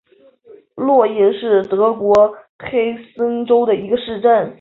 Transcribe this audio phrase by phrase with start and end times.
[0.73, 4.49] 洛因是德国黑森州的一个市镇。